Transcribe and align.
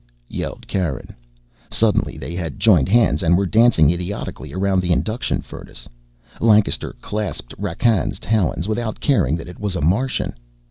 yelled 0.29 0.67
Karen. 0.67 1.15
Suddenly 1.69 2.17
they 2.17 2.33
had 2.33 2.59
joined 2.59 2.89
hands 2.89 3.21
and 3.21 3.37
were 3.37 3.45
dancing 3.45 3.91
idiotically 3.91 4.51
around 4.51 4.79
the 4.81 4.91
induction 4.91 5.41
furnace. 5.43 5.87
Lancaster 6.39 6.95
clasped 7.03 7.53
Rakkan's 7.59 8.17
talons 8.17 8.67
without 8.67 8.99
caring 8.99 9.35
that 9.35 9.47
it 9.47 9.59
was 9.59 9.75
a 9.75 9.81
Martian. 9.81 10.33